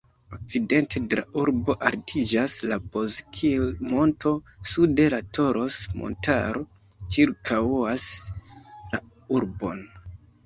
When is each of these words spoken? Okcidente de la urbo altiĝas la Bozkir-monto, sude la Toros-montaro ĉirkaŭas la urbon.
Okcidente 0.35 0.99
de 1.09 1.17
la 1.17 1.23
urbo 1.41 1.73
altiĝas 1.89 2.55
la 2.69 2.77
Bozkir-monto, 2.95 4.31
sude 4.71 5.05
la 5.15 5.19
Toros-montaro 5.39 6.63
ĉirkaŭas 7.17 8.07
la 8.95 9.01
urbon. 9.41 9.85